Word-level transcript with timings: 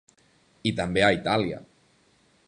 I 0.69 0.71
també 0.79 1.03
a 1.07 1.11
Itàlia. 1.17 1.59